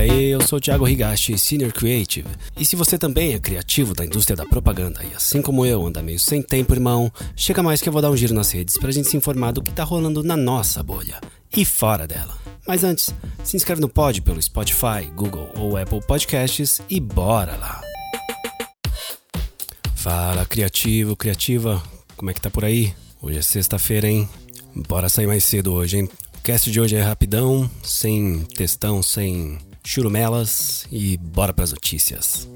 [0.00, 2.28] aí, eu sou Thiago Higashi, Senior Creative.
[2.58, 6.02] E se você também é criativo da indústria da propaganda e assim como eu anda
[6.02, 8.90] meio sem tempo, irmão, chega mais que eu vou dar um giro nas redes pra
[8.90, 11.20] gente se informar do que tá rolando na nossa bolha
[11.54, 12.36] e fora dela.
[12.66, 13.14] Mas antes,
[13.44, 17.82] se inscreve no pod pelo Spotify, Google ou Apple Podcasts e bora lá.
[19.94, 21.82] Fala, criativo, criativa,
[22.16, 22.94] como é que tá por aí?
[23.20, 24.28] Hoje é sexta-feira, hein?
[24.74, 26.08] Bora sair mais cedo hoje, hein?
[26.38, 32.48] O cast de hoje é rapidão, sem textão, sem churumelas e bora pras notícias.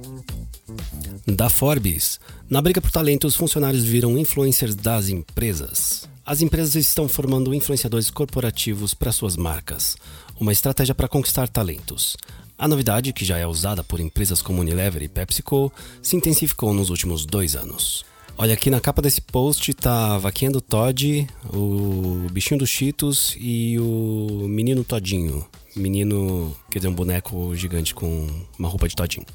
[1.27, 6.09] Da Forbes, na briga por talento, os funcionários viram influencers das empresas.
[6.25, 9.97] As empresas estão formando influenciadores corporativos para suas marcas,
[10.41, 12.17] uma estratégia para conquistar talentos.
[12.57, 16.89] A novidade, que já é usada por empresas como Unilever e PepsiCo, se intensificou nos
[16.89, 18.05] últimos dois anos.
[18.37, 23.37] Olha, aqui na capa desse post tá a vaquinha do Todd, o bichinho dos Cheetos
[23.39, 25.47] e o menino Todinho.
[25.77, 29.27] Menino, quer dizer, um boneco gigante com uma roupa de Todinho.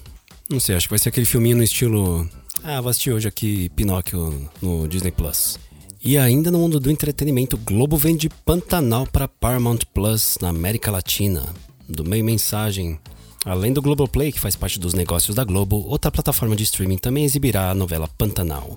[0.49, 2.29] Não sei, acho que vai ser aquele filminho no estilo.
[2.63, 5.59] Ah, vou assistir hoje aqui Pinóquio no Disney Plus.
[6.03, 11.45] E ainda no mundo do entretenimento, Globo vende Pantanal para Paramount Plus na América Latina.
[11.89, 12.99] Do meio mensagem.
[13.45, 17.25] Além do Globoplay, que faz parte dos negócios da Globo, outra plataforma de streaming também
[17.25, 18.77] exibirá a novela Pantanal,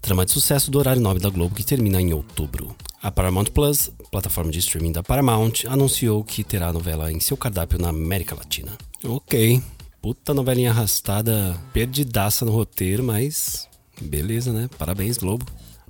[0.00, 2.74] trama de sucesso do horário nobre da Globo que termina em outubro.
[3.02, 7.34] A Paramount Plus, plataforma de streaming da Paramount, anunciou que terá a novela em seu
[7.34, 8.72] cardápio na América Latina.
[9.02, 9.62] Ok,
[10.02, 13.66] puta novelinha arrastada, perdidaça no roteiro, mas
[14.02, 14.68] beleza, né?
[14.78, 15.46] Parabéns, Globo.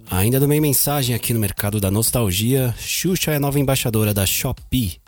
[0.08, 4.24] Ainda no meio mensagem aqui no mercado da nostalgia, Xuxa é a nova embaixadora da
[4.24, 5.00] Shopee.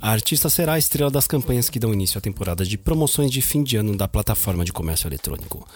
[0.00, 3.40] A artista será a estrela das campanhas que dão início à temporada de promoções de
[3.40, 5.66] fim de ano da plataforma de comércio eletrônico.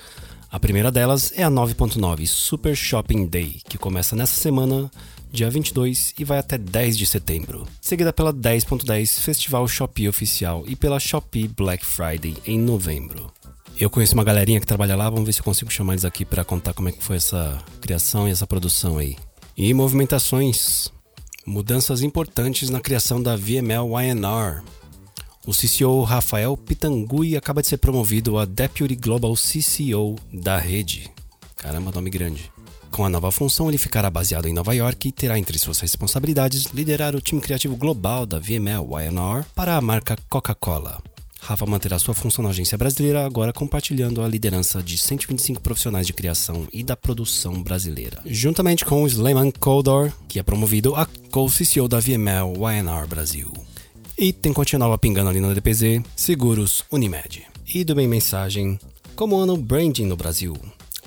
[0.53, 4.91] A primeira delas é a 9.9 Super Shopping Day, que começa nessa semana,
[5.31, 7.67] dia 22, e vai até 10 de setembro.
[7.81, 13.33] Seguida pela 10.10 Festival Shopee Oficial e pela Shopee Black Friday em novembro.
[13.81, 16.23] Eu conheço uma galerinha que trabalha lá, vamos ver se eu consigo chamar eles aqui
[16.23, 19.17] para contar como é que foi essa criação e essa produção aí.
[19.57, 20.93] E movimentações,
[21.47, 24.63] mudanças importantes na criação da VML YNR.
[25.47, 31.11] O CCO Rafael Pitangui acaba de ser promovido a Deputy Global CCO da rede.
[31.57, 32.53] Caramba, nome grande.
[32.91, 36.65] Com a nova função, ele ficará baseado em Nova York e terá entre suas responsabilidades
[36.75, 41.03] liderar o time criativo global da VML YNR para a marca Coca-Cola.
[41.41, 46.13] Rafa manterá sua função na agência brasileira, agora compartilhando a liderança de 125 profissionais de
[46.13, 48.21] criação e da produção brasileira.
[48.27, 53.53] Juntamente com o Sleiman Koldor, que é promovido a co-CCO da VML YNR Brasil.
[54.17, 57.43] E tem Continua pingando ali no DPZ, Seguros Unimed.
[57.75, 58.79] E do Bem Mensagem,
[59.17, 60.55] como anda o branding no Brasil?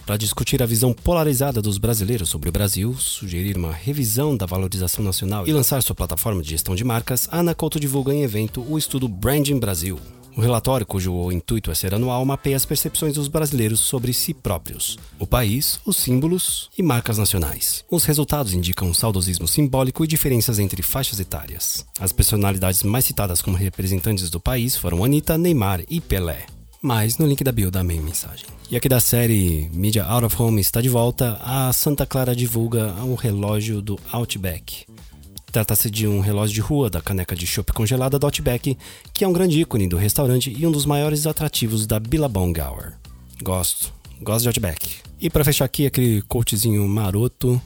[0.05, 5.05] Para discutir a visão polarizada dos brasileiros sobre o Brasil, sugerir uma revisão da valorização
[5.05, 8.65] nacional e lançar sua plataforma de gestão de marcas, a Ana Couto divulga em evento
[8.67, 9.97] o estudo Branding Brasil,
[10.35, 14.97] o relatório, cujo intuito é ser anual, mapeia as percepções dos brasileiros sobre si próprios,
[15.19, 17.85] o país, os símbolos e marcas nacionais.
[17.89, 21.85] Os resultados indicam um saudosismo simbólico e diferenças entre faixas etárias.
[21.99, 26.45] As personalidades mais citadas como representantes do país foram Anitta, Neymar e Pelé.
[26.81, 28.45] Mais no link da bio da main mensagem.
[28.69, 32.93] E aqui da série Media Out of Home está de volta, a Santa Clara divulga
[33.03, 34.85] um relógio do Outback.
[35.53, 38.75] Trata-se de um relógio de rua da caneca de chopp congelada do Outback,
[39.13, 42.93] que é um grande ícone do restaurante e um dos maiores atrativos da Billabong Hour.
[43.43, 44.95] Gosto, gosto de Outback.
[45.21, 47.61] E para fechar aqui aquele coachzinho maroto,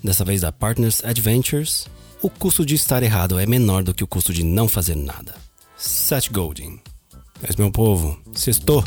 [0.00, 1.88] dessa vez da Partners Adventures,
[2.22, 5.34] o custo de estar errado é menor do que o custo de não fazer nada.
[5.76, 6.78] Seth Godin.
[7.42, 8.84] Mas meu povo, sextou!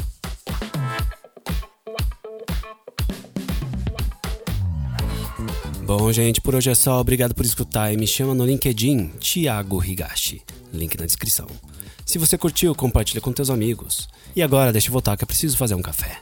[5.88, 7.00] Bom, gente, por hoje é só.
[7.00, 10.42] Obrigado por escutar e me chama no LinkedIn Thiago Higashi.
[10.74, 11.48] Link na descrição.
[12.06, 14.10] Se você curtiu, compartilha com teus amigos.
[14.36, 16.20] E agora, deixa eu voltar que eu preciso fazer um café.